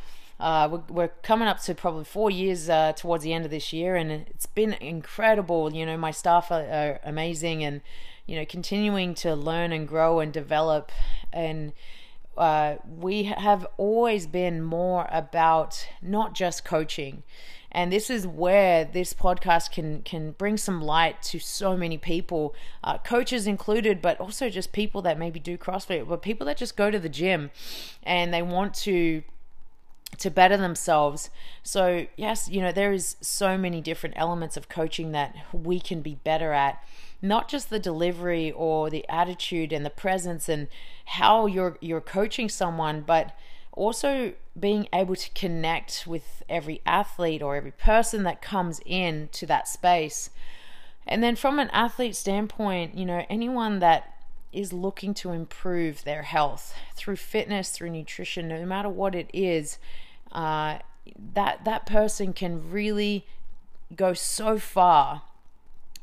uh, 0.41 0.67
we're, 0.71 0.81
we're, 0.89 1.07
coming 1.21 1.47
up 1.47 1.61
to 1.61 1.75
probably 1.75 2.03
four 2.03 2.31
years 2.31 2.67
uh, 2.67 2.91
towards 2.93 3.23
the 3.23 3.31
end 3.31 3.45
of 3.45 3.51
this 3.51 3.71
year 3.71 3.95
and 3.95 4.11
it's 4.11 4.47
been 4.47 4.73
incredible. 4.73 5.71
You 5.71 5.85
know 5.85 5.97
my 5.97 6.09
staff 6.09 6.51
are, 6.51 6.63
are 6.63 6.99
amazing 7.03 7.63
and 7.63 7.81
you 8.25 8.35
know 8.35 8.45
continuing 8.45 9.13
to 9.15 9.35
learn 9.35 9.71
and 9.71 9.87
grow 9.87 10.19
and 10.19 10.33
develop. 10.33 10.91
And 11.31 11.73
uh, 12.35 12.77
we 12.89 13.23
have 13.25 13.67
always 13.77 14.25
been 14.25 14.63
more 14.63 15.07
about 15.11 15.87
not 16.01 16.33
just 16.33 16.65
coaching 16.65 17.21
and 17.71 17.91
this 17.91 18.09
is 18.09 18.27
where 18.27 18.85
this 18.85 19.13
podcast 19.13 19.71
can 19.71 20.01
can 20.03 20.31
bring 20.31 20.57
some 20.57 20.81
light 20.81 21.21
to 21.21 21.39
so 21.39 21.75
many 21.77 21.97
people 21.97 22.53
uh, 22.83 22.97
coaches 22.97 23.47
included 23.47 24.01
but 24.01 24.19
also 24.19 24.49
just 24.49 24.71
people 24.71 25.01
that 25.01 25.17
maybe 25.17 25.39
do 25.39 25.57
crossfit 25.57 26.07
but 26.07 26.21
people 26.21 26.45
that 26.45 26.57
just 26.57 26.75
go 26.75 26.91
to 26.91 26.99
the 26.99 27.09
gym 27.09 27.51
and 28.03 28.33
they 28.33 28.41
want 28.41 28.73
to 28.73 29.23
to 30.17 30.29
better 30.29 30.57
themselves. 30.57 31.29
So, 31.63 32.07
yes, 32.15 32.49
you 32.49 32.61
know, 32.61 32.71
there 32.71 32.91
is 32.91 33.15
so 33.21 33.57
many 33.57 33.81
different 33.81 34.15
elements 34.17 34.57
of 34.57 34.69
coaching 34.69 35.11
that 35.11 35.35
we 35.53 35.79
can 35.79 36.01
be 36.01 36.15
better 36.15 36.53
at 36.53 36.83
not 37.21 37.47
just 37.47 37.69
the 37.69 37.79
delivery 37.79 38.51
or 38.51 38.89
the 38.89 39.07
attitude 39.07 39.71
and 39.71 39.85
the 39.85 39.91
presence 39.91 40.49
and 40.49 40.67
how 41.05 41.45
you're 41.45 41.77
you're 41.81 42.01
coaching 42.01 42.49
someone, 42.49 43.01
but 43.01 43.35
also 43.73 44.33
being 44.59 44.87
able 44.93 45.15
to 45.15 45.29
connect 45.31 46.05
with 46.05 46.43
every 46.49 46.81
athlete 46.85 47.41
or 47.41 47.55
every 47.55 47.71
person 47.71 48.23
that 48.23 48.41
comes 48.41 48.81
in 48.85 49.29
to 49.31 49.45
that 49.45 49.67
space. 49.67 50.29
And 51.07 51.23
then 51.23 51.35
from 51.35 51.59
an 51.59 51.69
athlete 51.71 52.15
standpoint, 52.15 52.97
you 52.97 53.05
know, 53.05 53.25
anyone 53.29 53.79
that 53.79 54.13
is 54.51 54.73
looking 54.73 55.13
to 55.13 55.31
improve 55.31 56.03
their 56.03 56.23
health 56.23 56.75
through 56.95 57.15
fitness, 57.15 57.69
through 57.69 57.89
nutrition, 57.89 58.47
no 58.47 58.65
matter 58.65 58.89
what 58.89 59.15
it 59.15 59.29
is, 59.33 59.77
uh, 60.31 60.79
that 61.33 61.63
that 61.65 61.85
person 61.85 62.33
can 62.33 62.69
really 62.69 63.25
go 63.95 64.13
so 64.13 64.57
far 64.57 65.23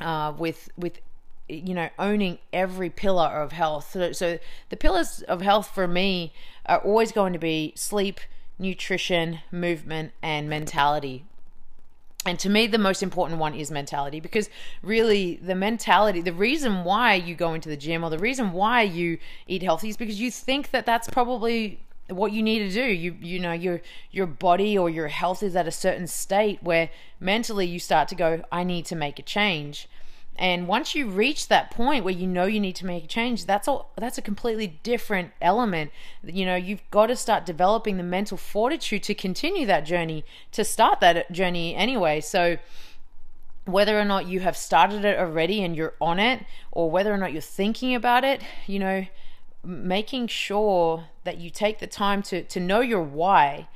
uh, 0.00 0.32
with 0.36 0.68
with 0.76 1.00
you 1.48 1.74
know 1.74 1.88
owning 1.98 2.38
every 2.52 2.90
pillar 2.90 3.26
of 3.26 3.52
health. 3.52 3.90
So, 3.92 4.12
so, 4.12 4.38
the 4.68 4.76
pillars 4.76 5.22
of 5.22 5.40
health 5.40 5.70
for 5.74 5.86
me 5.86 6.32
are 6.66 6.78
always 6.78 7.12
going 7.12 7.32
to 7.32 7.38
be 7.38 7.72
sleep 7.76 8.20
nutrition 8.58 9.40
movement 9.50 10.12
and 10.22 10.48
mentality. 10.48 11.24
And 12.26 12.38
to 12.40 12.50
me 12.50 12.66
the 12.66 12.78
most 12.78 13.02
important 13.02 13.38
one 13.38 13.54
is 13.54 13.70
mentality 13.70 14.20
because 14.20 14.50
really 14.82 15.36
the 15.36 15.54
mentality 15.54 16.20
the 16.20 16.32
reason 16.32 16.84
why 16.84 17.14
you 17.14 17.34
go 17.34 17.54
into 17.54 17.68
the 17.68 17.76
gym 17.76 18.04
or 18.04 18.10
the 18.10 18.18
reason 18.18 18.52
why 18.52 18.82
you 18.82 19.18
eat 19.46 19.62
healthy 19.62 19.88
is 19.88 19.96
because 19.96 20.20
you 20.20 20.30
think 20.30 20.72
that 20.72 20.84
that's 20.84 21.08
probably 21.08 21.80
what 22.08 22.32
you 22.32 22.42
need 22.42 22.58
to 22.58 22.70
do. 22.70 22.84
You 22.84 23.16
you 23.20 23.38
know 23.38 23.52
your 23.52 23.80
your 24.10 24.26
body 24.26 24.76
or 24.76 24.90
your 24.90 25.08
health 25.08 25.42
is 25.42 25.54
at 25.54 25.68
a 25.68 25.70
certain 25.70 26.06
state 26.06 26.62
where 26.62 26.90
mentally 27.20 27.66
you 27.66 27.78
start 27.78 28.08
to 28.08 28.14
go 28.14 28.42
i 28.52 28.62
need 28.62 28.86
to 28.86 28.94
make 28.94 29.18
a 29.18 29.22
change 29.22 29.88
and 30.38 30.68
once 30.68 30.94
you 30.94 31.08
reach 31.08 31.48
that 31.48 31.72
point 31.72 32.04
where 32.04 32.14
you 32.14 32.26
know 32.26 32.44
you 32.44 32.60
need 32.60 32.76
to 32.76 32.86
make 32.86 33.04
a 33.04 33.06
change, 33.08 33.44
that's 33.44 33.66
all 33.66 33.90
that's 33.96 34.18
a 34.18 34.22
completely 34.22 34.78
different 34.84 35.32
element. 35.42 35.90
You 36.22 36.46
know, 36.46 36.54
you've 36.54 36.88
got 36.90 37.06
to 37.06 37.16
start 37.16 37.44
developing 37.44 37.96
the 37.96 38.04
mental 38.04 38.36
fortitude 38.36 39.02
to 39.04 39.14
continue 39.14 39.66
that 39.66 39.80
journey, 39.80 40.24
to 40.52 40.64
start 40.64 41.00
that 41.00 41.32
journey 41.32 41.74
anyway. 41.74 42.20
So 42.20 42.58
whether 43.64 43.98
or 43.98 44.04
not 44.04 44.28
you 44.28 44.40
have 44.40 44.56
started 44.56 45.04
it 45.04 45.18
already 45.18 45.62
and 45.62 45.74
you're 45.74 45.94
on 46.00 46.20
it 46.20 46.46
or 46.70 46.90
whether 46.90 47.12
or 47.12 47.18
not 47.18 47.32
you're 47.32 47.42
thinking 47.42 47.94
about 47.94 48.22
it, 48.24 48.40
you 48.66 48.78
know, 48.78 49.06
making 49.64 50.28
sure 50.28 51.06
that 51.24 51.38
you 51.38 51.50
take 51.50 51.80
the 51.80 51.86
time 51.86 52.22
to 52.22 52.44
to 52.44 52.60
know 52.60 52.80
your 52.80 53.02
why 53.02 53.66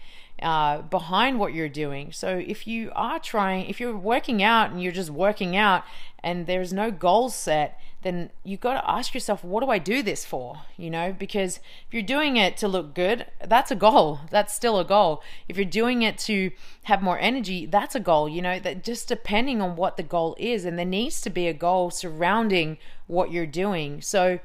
uh, 0.43 0.83
behind 0.83 1.39
what 1.39 1.55
you're 1.55 1.69
doing. 1.69 2.13
So 2.13 2.43
if 2.45 2.67
you 2.67 2.91
are 2.95 3.19
trying, 3.19 3.67
if 3.67 3.81
you're 3.81 3.97
working 3.97 4.43
out 4.43 4.71
and 4.71 4.83
you're 4.83 4.93
just 4.93 5.11
working 5.11 5.57
out 5.57 5.85
and 6.23 6.47
there's 6.47 6.73
no 6.73 6.91
goals 6.91 7.35
set, 7.35 7.79
then 8.03 8.31
you've 8.45 8.61
got 8.61 8.75
to 8.75 8.91
ask 8.91 9.15
yourself, 9.15 9.45
what 9.45 9.63
do 9.63 9.71
I 9.71 9.79
do 9.79 10.03
this 10.03 10.25
for? 10.25 10.63
You 10.77 10.91
know, 10.91 11.15
because 11.17 11.59
if 11.87 11.95
you're 11.95 12.03
doing 12.03 12.37
it 12.37 12.57
to 12.59 12.69
look 12.69 12.95
good, 12.95 13.27
that's 13.45 13.71
a 13.71 13.77
goal. 13.77 14.21
That's 14.31 14.55
still 14.55 14.79
a 14.79 14.85
goal. 14.85 15.23
If 15.49 15.57
you're 15.57 15.65
doing 15.65 16.03
it 16.03 16.19
to 16.19 16.51
have 16.85 17.03
more 17.03 17.19
energy, 17.19 17.67
that's 17.67 17.95
a 17.95 18.01
goal. 18.01 18.29
You 18.29 18.43
know, 18.43 18.59
that 18.59 18.83
just 18.83 19.09
depending 19.09 19.61
on 19.61 19.77
what 19.77 19.97
the 19.97 20.03
goal 20.03 20.35
is, 20.39 20.65
and 20.65 20.79
there 20.79 20.87
needs 20.87 21.21
to 21.21 21.31
be 21.31 21.47
a 21.47 21.53
goal 21.53 21.91
surrounding 21.91 22.79
what 23.07 23.31
you're 23.31 23.47
doing. 23.47 24.01
So, 24.01 24.41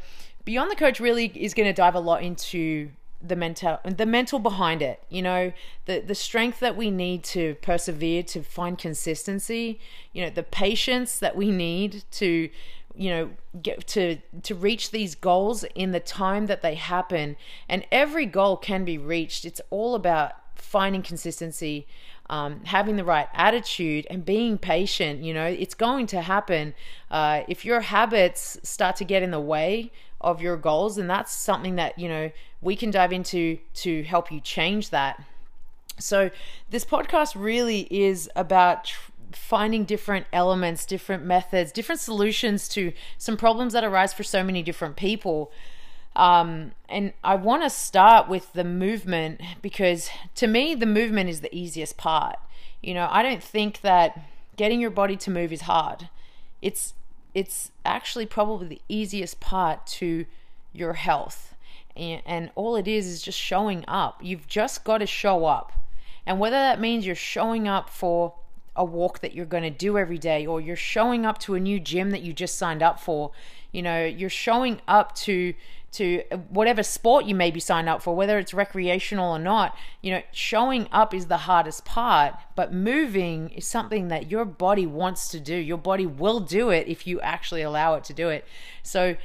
Beyond 0.45 0.71
the 0.71 0.75
Coach 0.75 0.99
really 0.99 1.25
is 1.35 1.53
going 1.53 1.67
to 1.67 1.73
dive 1.73 1.95
a 1.95 1.99
lot 1.99 2.23
into 2.23 2.91
the 3.19 3.35
mental 3.35 3.79
the 3.83 4.05
mental 4.05 4.37
behind 4.37 4.81
it 4.81 5.01
you 5.09 5.23
know 5.23 5.51
the 5.85 5.99
the 5.99 6.13
strength 6.13 6.59
that 6.59 6.77
we 6.77 6.91
need 6.91 7.23
to 7.23 7.55
persevere 7.63 8.21
to 8.21 8.43
find 8.43 8.77
consistency 8.77 9.79
you 10.13 10.23
know 10.23 10.29
the 10.29 10.43
patience 10.43 11.17
that 11.17 11.35
we 11.35 11.49
need 11.49 12.03
to 12.11 12.49
you 12.97 13.09
know 13.09 13.29
get 13.61 13.85
to 13.87 14.17
to 14.41 14.55
reach 14.55 14.91
these 14.91 15.15
goals 15.15 15.63
in 15.75 15.91
the 15.91 15.99
time 15.99 16.47
that 16.47 16.61
they 16.61 16.75
happen. 16.75 17.37
And 17.69 17.85
every 17.91 18.25
goal 18.25 18.57
can 18.57 18.83
be 18.83 18.97
reached. 18.97 19.45
It's 19.45 19.61
all 19.69 19.95
about 19.95 20.33
finding 20.55 21.03
consistency 21.03 21.87
um, 22.29 22.65
having 22.65 22.97
the 22.97 23.05
right 23.05 23.29
attitude 23.33 24.05
and 24.09 24.25
being 24.25 24.57
patient 24.57 25.23
you 25.23 25.33
know. 25.33 25.45
It's 25.45 25.75
going 25.75 26.07
to 26.07 26.21
happen. 26.21 26.73
Uh, 27.09 27.43
if 27.47 27.63
your 27.63 27.81
habits 27.81 28.59
start 28.63 28.95
to 28.97 29.05
get 29.05 29.23
in 29.23 29.31
the 29.31 29.39
way 29.39 29.91
of 30.19 30.41
your 30.41 30.57
goals 30.57 30.97
and 30.97 31.07
that's 31.07 31.31
something 31.31 31.75
that 31.75 31.97
you 31.99 32.09
know 32.09 32.31
we 32.61 32.75
can 32.75 32.91
dive 32.91 33.13
into 33.13 33.59
to 33.75 34.03
help 34.03 34.31
you 34.31 34.39
change 34.39 34.89
that. 34.89 35.21
So, 35.99 36.29
this 36.69 36.85
podcast 36.85 37.33
really 37.35 37.87
is 37.89 38.29
about 38.35 38.85
tr- 38.85 39.11
finding 39.31 39.83
different 39.83 40.27
elements, 40.31 40.85
different 40.85 41.23
methods, 41.23 41.71
different 41.71 42.01
solutions 42.01 42.67
to 42.69 42.93
some 43.17 43.37
problems 43.37 43.73
that 43.73 43.83
arise 43.83 44.13
for 44.13 44.23
so 44.23 44.43
many 44.43 44.61
different 44.61 44.95
people. 44.95 45.51
Um, 46.15 46.71
and 46.89 47.13
I 47.23 47.35
want 47.35 47.63
to 47.63 47.69
start 47.69 48.27
with 48.27 48.51
the 48.53 48.63
movement 48.63 49.39
because 49.61 50.09
to 50.35 50.47
me, 50.47 50.73
the 50.73 50.87
movement 50.87 51.29
is 51.29 51.41
the 51.41 51.55
easiest 51.55 51.97
part. 51.97 52.37
You 52.81 52.93
know, 52.93 53.07
I 53.11 53.21
don't 53.21 53.43
think 53.43 53.81
that 53.81 54.19
getting 54.55 54.81
your 54.81 54.89
body 54.89 55.15
to 55.17 55.31
move 55.31 55.53
is 55.53 55.61
hard. 55.61 56.09
It's 56.61 56.93
it's 57.33 57.71
actually 57.85 58.25
probably 58.25 58.67
the 58.67 58.81
easiest 58.89 59.39
part 59.39 59.85
to 59.85 60.25
your 60.73 60.93
health. 60.93 61.53
And, 61.97 62.51
all 62.55 62.75
it 62.75 62.87
is 62.87 63.07
is 63.07 63.21
just 63.21 63.39
showing 63.39 63.83
up. 63.87 64.19
You've 64.21 64.47
just 64.47 64.83
got 64.83 64.99
to 64.99 65.05
show 65.05 65.45
up. 65.45 65.73
And 66.25 66.39
whether 66.39 66.57
that 66.57 66.79
means 66.79 67.05
you're 67.05 67.15
showing 67.15 67.67
up 67.67 67.89
for 67.89 68.33
a 68.75 68.85
walk 68.85 69.19
that 69.19 69.33
you're 69.33 69.45
going 69.45 69.63
to 69.63 69.69
do 69.69 69.97
every 69.97 70.19
day 70.19 70.45
or 70.45 70.61
you're 70.61 70.75
showing 70.75 71.25
up 71.25 71.39
to 71.39 71.55
a 71.55 71.59
new 71.59 71.79
gym 71.79 72.11
that 72.11 72.21
you 72.21 72.31
just 72.31 72.57
signed 72.57 72.83
up 72.83 72.99
for 72.99 73.31
you 73.71 73.81
know 73.81 74.05
you're 74.05 74.29
showing 74.29 74.79
up 74.87 75.15
to 75.15 75.53
to 75.91 76.21
whatever 76.49 76.83
sport 76.83 77.25
you 77.25 77.33
may 77.33 77.49
be 77.49 77.59
signed 77.59 77.89
up 77.89 78.01
for 78.03 78.15
whether 78.15 78.37
it's 78.37 78.53
recreational 78.53 79.31
or 79.31 79.39
not 79.39 79.75
you 80.01 80.11
know 80.11 80.21
showing 80.31 80.87
up 80.91 81.13
is 81.13 81.25
the 81.25 81.37
hardest 81.37 81.85
part 81.85 82.35
but 82.55 82.71
moving 82.71 83.49
is 83.49 83.65
something 83.65 84.07
that 84.09 84.29
your 84.29 84.45
body 84.45 84.85
wants 84.85 85.27
to 85.29 85.39
do 85.39 85.55
your 85.55 85.77
body 85.77 86.05
will 86.05 86.39
do 86.39 86.69
it 86.69 86.87
if 86.87 87.07
you 87.07 87.19
actually 87.21 87.61
allow 87.61 87.95
it 87.95 88.03
to 88.03 88.13
do 88.13 88.29
it 88.29 88.45
so 88.83 89.15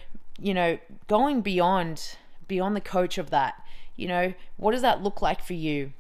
you 0.41 0.55
know 0.55 0.79
going 1.09 1.41
beyond 1.43 2.17
beyond 2.49 2.77
the 2.77 2.81
coach 2.81 3.19
of 3.19 3.31
that 3.31 3.55
you 3.97 4.09
know 4.09 4.33
what 4.57 4.73
does 4.73 4.83
that 4.83 5.03
look 5.03 5.21
like 5.23 5.43
for 5.45 5.55
you 5.55 5.93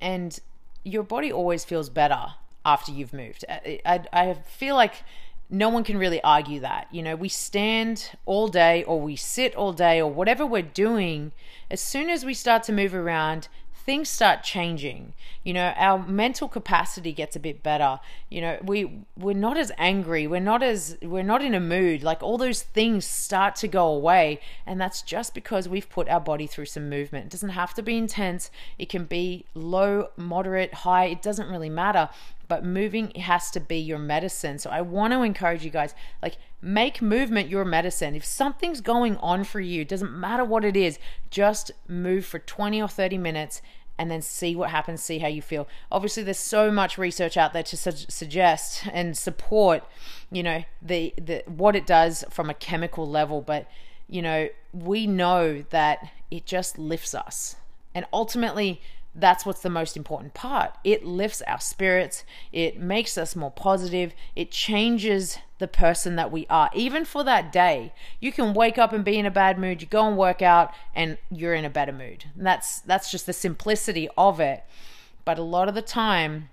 and 0.00 0.40
your 0.84 1.02
body 1.02 1.32
always 1.32 1.64
feels 1.64 1.88
better 1.88 2.34
after 2.64 2.92
you've 2.92 3.12
moved. 3.12 3.44
I, 3.48 3.80
I, 3.84 4.04
I 4.12 4.34
feel 4.34 4.74
like 4.74 5.02
no 5.48 5.68
one 5.68 5.84
can 5.84 5.98
really 5.98 6.22
argue 6.22 6.60
that. 6.60 6.88
You 6.90 7.02
know, 7.02 7.16
we 7.16 7.28
stand 7.28 8.10
all 8.24 8.48
day 8.48 8.84
or 8.84 9.00
we 9.00 9.16
sit 9.16 9.54
all 9.54 9.72
day 9.72 10.00
or 10.00 10.10
whatever 10.10 10.46
we're 10.46 10.62
doing, 10.62 11.32
as 11.70 11.80
soon 11.80 12.08
as 12.08 12.24
we 12.24 12.34
start 12.34 12.62
to 12.64 12.72
move 12.72 12.94
around, 12.94 13.48
things 13.84 14.08
start 14.08 14.42
changing. 14.42 15.12
You 15.42 15.54
know, 15.54 15.72
our 15.76 15.98
mental 16.06 16.48
capacity 16.48 17.12
gets 17.12 17.34
a 17.34 17.40
bit 17.40 17.62
better. 17.62 18.00
You 18.28 18.40
know, 18.40 18.58
we 18.62 19.04
we're 19.16 19.34
not 19.34 19.56
as 19.56 19.72
angry, 19.78 20.26
we're 20.26 20.40
not 20.40 20.62
as 20.62 20.96
we're 21.02 21.22
not 21.22 21.42
in 21.42 21.54
a 21.54 21.60
mood. 21.60 22.02
Like 22.02 22.22
all 22.22 22.38
those 22.38 22.62
things 22.62 23.04
start 23.04 23.56
to 23.56 23.68
go 23.68 23.86
away, 23.88 24.40
and 24.66 24.80
that's 24.80 25.02
just 25.02 25.34
because 25.34 25.68
we've 25.68 25.88
put 25.88 26.08
our 26.08 26.20
body 26.20 26.46
through 26.46 26.66
some 26.66 26.88
movement. 26.88 27.26
It 27.26 27.30
doesn't 27.30 27.50
have 27.50 27.74
to 27.74 27.82
be 27.82 27.96
intense. 27.96 28.50
It 28.78 28.88
can 28.88 29.04
be 29.04 29.44
low, 29.54 30.10
moderate, 30.16 30.74
high. 30.74 31.06
It 31.06 31.22
doesn't 31.22 31.48
really 31.48 31.70
matter 31.70 32.10
but 32.50 32.64
moving 32.64 33.12
has 33.12 33.48
to 33.52 33.60
be 33.60 33.78
your 33.78 33.96
medicine. 33.96 34.58
So 34.58 34.70
I 34.70 34.80
want 34.80 35.12
to 35.12 35.22
encourage 35.22 35.64
you 35.64 35.70
guys 35.70 35.94
like 36.20 36.36
make 36.60 37.00
movement 37.00 37.48
your 37.48 37.64
medicine. 37.64 38.16
If 38.16 38.24
something's 38.24 38.80
going 38.80 39.16
on 39.18 39.44
for 39.44 39.60
you, 39.60 39.84
doesn't 39.84 40.12
matter 40.12 40.44
what 40.44 40.64
it 40.64 40.76
is, 40.76 40.98
just 41.30 41.70
move 41.86 42.26
for 42.26 42.40
20 42.40 42.82
or 42.82 42.88
30 42.88 43.18
minutes 43.18 43.62
and 43.96 44.10
then 44.10 44.20
see 44.20 44.56
what 44.56 44.70
happens, 44.70 45.00
see 45.00 45.20
how 45.20 45.28
you 45.28 45.40
feel. 45.40 45.68
Obviously 45.92 46.24
there's 46.24 46.38
so 46.38 46.72
much 46.72 46.98
research 46.98 47.36
out 47.36 47.52
there 47.52 47.62
to 47.62 47.76
su- 47.76 47.92
suggest 48.08 48.84
and 48.92 49.16
support, 49.16 49.84
you 50.32 50.42
know, 50.42 50.64
the 50.82 51.14
the 51.16 51.44
what 51.46 51.76
it 51.76 51.86
does 51.86 52.24
from 52.30 52.50
a 52.50 52.54
chemical 52.54 53.08
level, 53.08 53.42
but 53.42 53.68
you 54.08 54.22
know, 54.22 54.48
we 54.72 55.06
know 55.06 55.62
that 55.70 56.10
it 56.32 56.46
just 56.46 56.80
lifts 56.80 57.14
us. 57.14 57.54
And 57.94 58.06
ultimately 58.12 58.80
that's 59.14 59.44
what's 59.44 59.62
the 59.62 59.70
most 59.70 59.96
important 59.96 60.34
part. 60.34 60.76
It 60.84 61.04
lifts 61.04 61.42
our 61.42 61.60
spirits, 61.60 62.24
it 62.52 62.78
makes 62.78 63.18
us 63.18 63.34
more 63.34 63.50
positive, 63.50 64.12
it 64.36 64.50
changes 64.50 65.38
the 65.58 65.68
person 65.68 66.16
that 66.16 66.30
we 66.30 66.46
are, 66.48 66.70
even 66.74 67.04
for 67.04 67.24
that 67.24 67.52
day. 67.52 67.92
You 68.20 68.32
can 68.32 68.54
wake 68.54 68.78
up 68.78 68.92
and 68.92 69.04
be 69.04 69.18
in 69.18 69.26
a 69.26 69.30
bad 69.30 69.58
mood, 69.58 69.82
you 69.82 69.88
go 69.88 70.06
and 70.06 70.16
work 70.16 70.42
out, 70.42 70.72
and 70.94 71.18
you're 71.30 71.54
in 71.54 71.64
a 71.64 71.70
better 71.70 71.92
mood. 71.92 72.26
And 72.36 72.46
that's 72.46 72.80
that's 72.80 73.10
just 73.10 73.26
the 73.26 73.32
simplicity 73.32 74.08
of 74.16 74.40
it. 74.40 74.64
But 75.24 75.38
a 75.38 75.42
lot 75.42 75.68
of 75.68 75.74
the 75.74 75.82
time, 75.82 76.48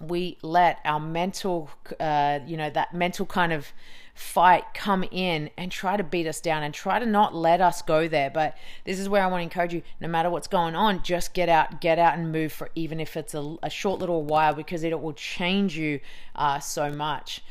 we 0.00 0.38
let 0.42 0.78
our 0.84 0.98
mental, 0.98 1.70
uh, 2.00 2.40
you 2.46 2.56
know, 2.56 2.70
that 2.70 2.92
mental 2.92 3.26
kind 3.26 3.52
of 3.52 3.68
fight 4.14 4.64
come 4.74 5.04
in 5.10 5.50
and 5.56 5.72
try 5.72 5.96
to 5.96 6.04
beat 6.04 6.26
us 6.26 6.40
down 6.40 6.62
and 6.62 6.74
try 6.74 6.98
to 6.98 7.06
not 7.06 7.34
let 7.34 7.60
us 7.60 7.82
go 7.82 8.08
there. 8.08 8.30
But 8.30 8.56
this 8.84 8.98
is 8.98 9.08
where 9.08 9.22
I 9.22 9.26
want 9.26 9.40
to 9.40 9.44
encourage 9.44 9.72
you 9.72 9.82
no 10.00 10.08
matter 10.08 10.30
what's 10.30 10.48
going 10.48 10.74
on, 10.74 11.02
just 11.02 11.34
get 11.34 11.48
out, 11.48 11.80
get 11.80 11.98
out 11.98 12.18
and 12.18 12.30
move 12.30 12.52
for 12.52 12.70
even 12.74 13.00
if 13.00 13.16
it's 13.16 13.34
a, 13.34 13.56
a 13.62 13.70
short 13.70 14.00
little 14.00 14.22
while 14.22 14.54
because 14.54 14.82
it 14.82 15.00
will 15.00 15.14
change 15.14 15.76
you 15.76 16.00
uh, 16.36 16.58
so 16.58 16.90
much. 16.90 17.42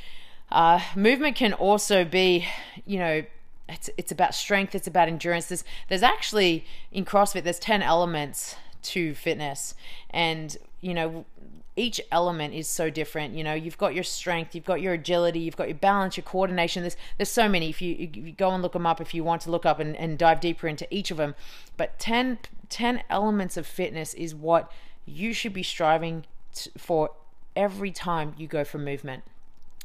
Uh, 0.52 0.80
movement 0.96 1.36
can 1.36 1.54
also 1.54 2.04
be, 2.04 2.46
you 2.86 3.00
know, 3.00 3.24
it's, 3.70 3.90
it's 3.98 4.12
about 4.12 4.36
strength, 4.36 4.76
it's 4.76 4.88
about 4.88 5.08
endurance. 5.08 5.48
There's, 5.48 5.64
there's 5.88 6.04
actually 6.04 6.66
in 6.92 7.06
CrossFit, 7.06 7.44
there's 7.44 7.60
10 7.60 7.82
elements 7.82 8.56
to 8.84 9.16
fitness. 9.16 9.74
And, 10.10 10.58
you 10.82 10.94
know, 10.94 11.26
each 11.82 12.00
element 12.12 12.54
is 12.54 12.68
so 12.68 12.92
different. 12.92 13.34
You 13.34 13.44
know, 13.44 13.56
you've 13.56 13.78
got 13.78 13.96
your 13.96 14.04
strength, 14.04 14.54
you've 14.54 14.66
got 14.66 14.82
your 14.82 14.94
agility, 14.94 15.40
you've 15.40 15.58
got 15.58 15.68
your 15.68 15.78
balance, 15.78 16.16
your 16.16 16.24
coordination. 16.24 16.84
There's 16.84 16.96
there's 17.18 17.32
so 17.32 17.50
many. 17.50 17.70
If 17.70 17.82
you, 17.82 17.96
if 17.98 18.16
you 18.16 18.32
go 18.34 18.52
and 18.52 18.62
look 18.62 18.74
them 18.74 18.86
up, 18.86 19.02
if 19.02 19.16
you 19.16 19.24
want 19.24 19.42
to 19.44 19.52
look 19.52 19.66
up 19.66 19.80
and, 19.80 19.96
and 19.96 20.18
dive 20.18 20.40
deeper 20.40 20.68
into 20.68 20.88
each 20.94 21.10
of 21.10 21.18
them, 21.18 21.34
but 21.78 21.98
10, 21.98 22.38
10 22.70 23.02
elements 23.10 23.58
of 23.58 23.66
fitness 23.66 24.14
is 24.14 24.36
what 24.36 24.72
you 25.08 25.34
should 25.34 25.54
be 25.54 25.64
striving 25.64 26.26
for 26.78 27.10
every 27.56 27.92
time 27.92 28.36
you 28.38 28.48
go 28.48 28.64
for 28.64 28.78
movement 28.78 29.24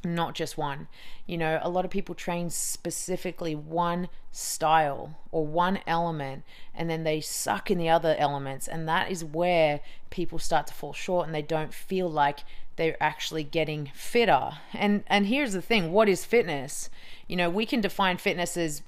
not 0.05 0.35
just 0.35 0.57
one. 0.57 0.89
You 1.27 1.39
know, 1.39 1.59
a 1.63 1.69
lot 1.69 1.85
of 1.85 1.91
people 1.91 2.15
train 2.15 2.51
specifically 2.51 3.55
one 3.55 4.09
style 4.31 5.19
or 5.33 5.47
one 5.47 5.81
element 5.87 6.45
and 6.75 6.89
then 6.91 7.05
they 7.05 7.21
suck 7.21 7.71
in 7.71 7.79
the 7.79 7.89
other 7.89 8.15
elements. 8.19 8.69
And 8.69 8.89
that 8.89 9.11
is 9.11 9.25
where 9.25 9.81
people 10.11 10.39
start 10.39 10.67
to 10.69 10.75
fall 10.75 10.93
short 10.93 11.27
and 11.27 11.35
they 11.35 11.43
don't 11.43 11.75
feel 11.75 12.09
like 12.09 12.41
they're 12.77 13.03
actually 13.03 13.45
getting 13.45 13.91
fitter. 13.95 14.51
And 14.73 15.03
and 15.07 15.27
here's 15.27 15.55
the 15.55 15.63
thing, 15.63 15.93
what 15.93 16.09
is 16.09 16.25
fitness? 16.25 16.91
You 17.27 17.37
know, 17.37 17.51
we 17.51 17.67
can 17.67 17.81
define 17.81 18.19
fitness 18.19 18.57
as 18.57 18.83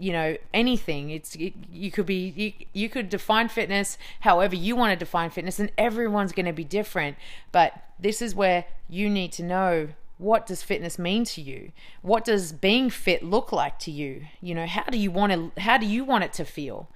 you 0.00 0.12
know 0.12 0.36
anything 0.54 1.10
it's 1.10 1.34
it, 1.34 1.52
you 1.72 1.90
could 1.90 2.06
be 2.06 2.32
you, 2.36 2.52
you 2.72 2.88
could 2.88 3.08
define 3.08 3.48
fitness 3.48 3.98
however 4.20 4.54
you 4.54 4.76
want 4.76 4.92
to 4.92 4.96
define 4.96 5.28
fitness 5.28 5.58
and 5.58 5.72
everyone's 5.76 6.30
going 6.30 6.46
to 6.46 6.52
be 6.52 6.62
different 6.62 7.16
but 7.50 7.72
this 7.98 8.22
is 8.22 8.32
where 8.32 8.64
you 8.88 9.10
need 9.10 9.32
to 9.32 9.42
know 9.42 9.88
what 10.18 10.46
does 10.46 10.62
fitness 10.62 10.98
mean 10.98 11.24
to 11.24 11.40
you? 11.40 11.72
What 12.02 12.24
does 12.24 12.52
being 12.52 12.90
fit 12.90 13.22
look 13.22 13.52
like 13.52 13.78
to 13.80 13.90
you? 13.90 14.26
You 14.40 14.54
know 14.54 14.66
how 14.66 14.84
do 14.84 14.98
you 14.98 15.10
want 15.10 15.54
to 15.54 15.60
how 15.60 15.78
do 15.78 15.86
you 15.86 16.04
want 16.04 16.24
it 16.24 16.32
to 16.34 16.44
feel? 16.44 16.88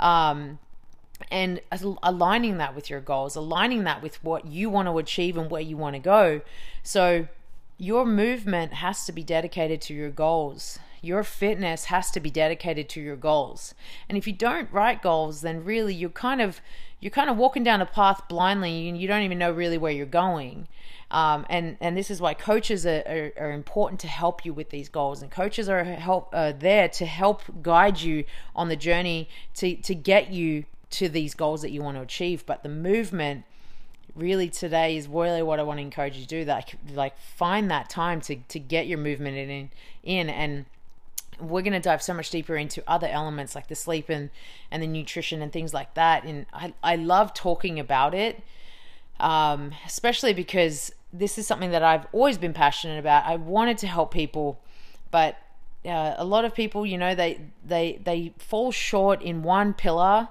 Um, 0.00 0.60
and 1.32 1.60
aligning 2.04 2.58
that 2.58 2.76
with 2.76 2.88
your 2.88 3.00
goals 3.00 3.34
aligning 3.34 3.82
that 3.82 4.00
with 4.00 4.22
what 4.22 4.46
you 4.46 4.70
want 4.70 4.86
to 4.86 4.98
achieve 4.98 5.36
and 5.36 5.50
where 5.50 5.60
you 5.60 5.76
want 5.76 5.94
to 5.94 6.00
go. 6.00 6.40
So 6.84 7.26
your 7.76 8.06
movement 8.06 8.74
has 8.74 9.04
to 9.06 9.12
be 9.12 9.24
dedicated 9.24 9.80
to 9.82 9.94
your 9.94 10.10
goals. 10.10 10.78
Your 11.02 11.24
fitness 11.24 11.86
has 11.86 12.12
to 12.12 12.20
be 12.20 12.30
dedicated 12.30 12.88
to 12.90 13.00
your 13.00 13.16
goals. 13.16 13.74
And 14.08 14.16
if 14.16 14.28
you 14.28 14.32
don't 14.32 14.72
write 14.72 15.02
goals 15.02 15.40
then 15.40 15.64
really 15.64 15.94
you're 15.94 16.10
kind 16.10 16.40
of 16.40 16.60
you're 17.00 17.10
kind 17.10 17.30
of 17.30 17.36
walking 17.36 17.62
down 17.62 17.80
a 17.80 17.86
path 17.86 18.28
blindly 18.28 18.88
and 18.88 19.00
you 19.00 19.06
don't 19.06 19.22
even 19.22 19.38
know 19.38 19.52
really 19.52 19.78
where 19.78 19.92
you're 19.92 20.06
going 20.06 20.68
um, 21.10 21.46
and 21.48 21.78
and 21.80 21.96
this 21.96 22.10
is 22.10 22.20
why 22.20 22.34
coaches 22.34 22.84
are, 22.84 23.02
are, 23.06 23.32
are, 23.38 23.52
important 23.52 23.98
to 24.00 24.08
help 24.08 24.44
you 24.44 24.52
with 24.52 24.68
these 24.68 24.90
goals, 24.90 25.22
and 25.22 25.30
coaches 25.30 25.66
are 25.68 25.82
help 25.82 26.28
uh, 26.34 26.52
there 26.52 26.86
to 26.90 27.06
help 27.06 27.42
guide 27.62 28.00
you 28.00 28.24
on 28.54 28.68
the 28.68 28.76
journey 28.76 29.28
to 29.54 29.74
to 29.76 29.94
get 29.94 30.30
you 30.30 30.64
to 30.90 31.08
these 31.08 31.34
goals 31.34 31.62
that 31.62 31.70
you 31.70 31.82
want 31.82 31.96
to 31.96 32.02
achieve. 32.02 32.44
But 32.44 32.62
the 32.62 32.68
movement 32.68 33.44
really 34.14 34.50
today 34.50 34.98
is 34.98 35.08
really 35.08 35.42
what 35.42 35.58
I 35.58 35.62
want 35.62 35.78
to 35.78 35.82
encourage 35.82 36.16
you 36.16 36.22
to 36.22 36.28
do. 36.28 36.44
That 36.44 36.74
like 36.92 37.18
find 37.18 37.70
that 37.70 37.88
time 37.88 38.20
to 38.22 38.36
to 38.36 38.58
get 38.58 38.86
your 38.86 38.98
movement 38.98 39.38
in 39.38 39.70
in 40.02 40.28
and 40.28 40.66
we're 41.40 41.62
going 41.62 41.72
to 41.72 41.80
dive 41.80 42.02
so 42.02 42.14
much 42.14 42.30
deeper 42.30 42.56
into 42.56 42.82
other 42.86 43.06
elements 43.06 43.54
like 43.54 43.68
the 43.68 43.74
sleep 43.74 44.08
and, 44.08 44.30
and 44.70 44.82
the 44.82 44.86
nutrition 44.86 45.42
and 45.42 45.52
things 45.52 45.72
like 45.72 45.94
that. 45.94 46.24
And 46.24 46.46
I, 46.52 46.74
I 46.82 46.96
love 46.96 47.34
talking 47.34 47.78
about 47.78 48.14
it, 48.14 48.42
um, 49.20 49.72
especially 49.86 50.32
because 50.32 50.92
this 51.12 51.38
is 51.38 51.46
something 51.46 51.70
that 51.70 51.82
I've 51.82 52.06
always 52.12 52.38
been 52.38 52.52
passionate 52.52 52.98
about. 52.98 53.24
I 53.24 53.36
wanted 53.36 53.78
to 53.78 53.86
help 53.86 54.12
people, 54.12 54.60
but 55.10 55.36
uh, 55.84 56.14
a 56.16 56.24
lot 56.24 56.44
of 56.44 56.54
people, 56.54 56.84
you 56.84 56.98
know, 56.98 57.14
they 57.14 57.40
they 57.64 58.00
they 58.02 58.32
fall 58.38 58.70
short 58.70 59.22
in 59.22 59.42
one 59.42 59.72
pillar 59.72 60.28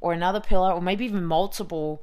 or 0.00 0.12
another 0.12 0.40
pillar, 0.40 0.72
or 0.72 0.80
maybe 0.80 1.04
even 1.04 1.24
multiple, 1.24 2.02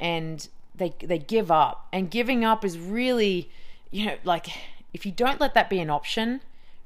and 0.00 0.48
they 0.74 0.94
they 1.00 1.18
give 1.18 1.50
up. 1.50 1.86
And 1.92 2.10
giving 2.10 2.44
up 2.44 2.64
is 2.64 2.78
really, 2.78 3.50
you 3.90 4.06
know, 4.06 4.16
like 4.24 4.48
if 4.94 5.04
you 5.04 5.12
don't 5.12 5.40
let 5.40 5.54
that 5.54 5.68
be 5.68 5.80
an 5.80 5.90
option 5.90 6.40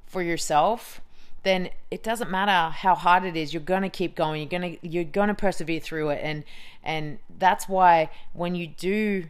for 0.06 0.22
yourself, 0.22 1.00
then 1.42 1.70
it 1.90 2.02
doesn't 2.02 2.30
matter 2.30 2.72
how 2.74 2.94
hard 2.94 3.24
it 3.24 3.36
is 3.36 3.54
you're 3.54 3.62
going 3.62 3.82
to 3.82 3.88
keep 3.88 4.14
going 4.14 4.40
you're 4.40 4.60
going 4.60 4.78
to 4.78 4.88
you're 4.88 5.04
going 5.04 5.28
to 5.28 5.34
persevere 5.34 5.80
through 5.80 6.10
it. 6.10 6.20
And 6.22 6.44
and 6.82 7.18
that's 7.38 7.68
why 7.68 8.10
when 8.32 8.54
you 8.54 8.66
do 8.66 9.24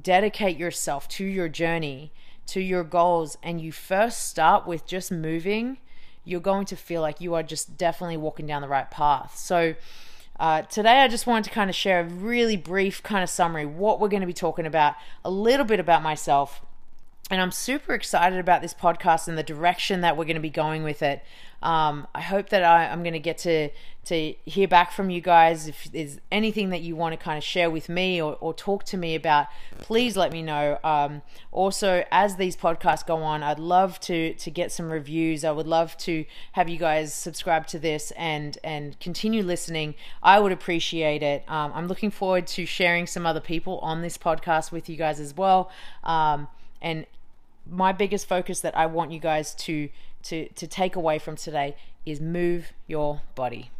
dedicate 0.00 0.56
yourself 0.56 1.06
to 1.06 1.24
your 1.24 1.48
journey 1.48 2.12
to 2.46 2.60
your 2.60 2.82
goals 2.82 3.38
and 3.42 3.60
you 3.60 3.70
first 3.70 4.28
start 4.28 4.66
with 4.66 4.86
just 4.86 5.12
moving 5.12 5.78
you're 6.24 6.40
going 6.40 6.66
to 6.66 6.76
feel 6.76 7.02
like 7.02 7.20
you 7.20 7.34
are 7.34 7.42
just 7.42 7.76
definitely 7.76 8.16
walking 8.16 8.46
down 8.46 8.62
the 8.62 8.68
right 8.68 8.90
path. 8.90 9.36
So 9.36 9.74
uh, 10.38 10.62
today, 10.62 11.00
I 11.00 11.08
just 11.08 11.26
wanted 11.26 11.44
to 11.44 11.50
kind 11.50 11.68
of 11.70 11.76
share 11.76 12.00
a 12.00 12.04
really 12.04 12.56
brief 12.56 13.02
kind 13.02 13.22
of 13.22 13.30
summary 13.30 13.66
what 13.66 14.00
we're 14.00 14.08
going 14.08 14.22
to 14.22 14.26
be 14.26 14.32
talking 14.32 14.66
about, 14.66 14.94
a 15.24 15.30
little 15.30 15.66
bit 15.66 15.78
about 15.78 16.02
myself, 16.02 16.60
and 17.32 17.40
I'm 17.40 17.50
super 17.50 17.94
excited 17.94 18.38
about 18.38 18.60
this 18.60 18.74
podcast 18.74 19.26
and 19.26 19.38
the 19.38 19.42
direction 19.42 20.02
that 20.02 20.18
we're 20.18 20.26
going 20.26 20.36
to 20.36 20.40
be 20.40 20.50
going 20.50 20.82
with 20.82 21.02
it. 21.02 21.22
Um, 21.62 22.06
I 22.14 22.20
hope 22.20 22.50
that 22.50 22.62
I, 22.62 22.84
am 22.84 23.02
going 23.02 23.14
to 23.14 23.18
get 23.18 23.38
to 23.38 23.70
to 24.04 24.34
hear 24.44 24.68
back 24.68 24.92
from 24.92 25.08
you 25.08 25.22
guys. 25.22 25.66
If 25.66 25.84
there's 25.84 26.18
anything 26.30 26.68
that 26.70 26.82
you 26.82 26.94
want 26.94 27.14
to 27.14 27.16
kind 27.16 27.38
of 27.38 27.44
share 27.44 27.70
with 27.70 27.88
me 27.88 28.20
or, 28.20 28.36
or 28.40 28.52
talk 28.52 28.84
to 28.84 28.98
me 28.98 29.14
about, 29.14 29.46
please 29.78 30.14
let 30.14 30.30
me 30.30 30.42
know. 30.42 30.78
Um, 30.84 31.22
also, 31.52 32.04
as 32.10 32.36
these 32.36 32.54
podcasts 32.54 33.06
go 33.06 33.22
on, 33.22 33.42
I'd 33.42 33.58
love 33.58 33.98
to 34.00 34.34
to 34.34 34.50
get 34.50 34.70
some 34.70 34.90
reviews. 34.90 35.42
I 35.42 35.52
would 35.52 35.66
love 35.66 35.96
to 35.98 36.26
have 36.52 36.68
you 36.68 36.76
guys 36.76 37.14
subscribe 37.14 37.66
to 37.68 37.78
this 37.78 38.10
and 38.10 38.58
and 38.62 39.00
continue 39.00 39.42
listening. 39.42 39.94
I 40.22 40.38
would 40.38 40.52
appreciate 40.52 41.22
it. 41.22 41.44
Um, 41.48 41.72
I'm 41.74 41.88
looking 41.88 42.10
forward 42.10 42.46
to 42.48 42.66
sharing 42.66 43.06
some 43.06 43.24
other 43.24 43.40
people 43.40 43.78
on 43.78 44.02
this 44.02 44.18
podcast 44.18 44.70
with 44.70 44.90
you 44.90 44.96
guys 44.96 45.18
as 45.18 45.34
well. 45.34 45.70
Um, 46.04 46.48
and 46.82 47.06
my 47.72 47.90
biggest 47.92 48.28
focus 48.28 48.60
that 48.60 48.76
I 48.76 48.86
want 48.86 49.10
you 49.12 49.18
guys 49.18 49.54
to 49.54 49.88
to 50.24 50.48
to 50.50 50.66
take 50.66 50.94
away 50.94 51.18
from 51.18 51.36
today 51.36 51.74
is 52.04 52.20
move 52.20 52.72
your 52.86 53.22
body. 53.34 53.70